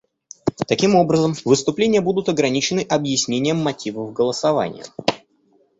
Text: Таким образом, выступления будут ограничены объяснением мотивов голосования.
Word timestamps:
Таким 0.67 0.95
образом, 0.95 1.35
выступления 1.45 2.01
будут 2.01 2.27
ограничены 2.27 2.79
объяснением 2.89 3.57
мотивов 3.59 4.13
голосования. 4.13 4.83